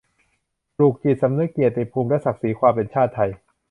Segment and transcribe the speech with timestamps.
[0.75, 3.29] ปลูกจิตสำนึกเกียรติภูมิและศักดิ์ศรีความเป็นชาติไทย